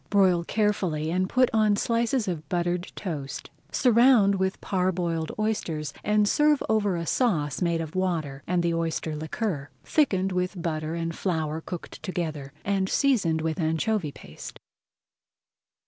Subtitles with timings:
[0.09, 3.51] Broil carefully and put on slices of buttered toast.
[3.71, 9.15] Surround with parboiled oysters and pour over a sauce made of water and the oyster
[9.15, 14.59] liquor, thickened with butter and flour cooked together, and seasoned with anchovy paste.